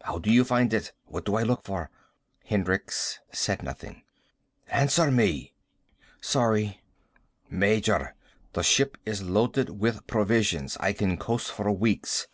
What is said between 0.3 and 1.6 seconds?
I find it? What do I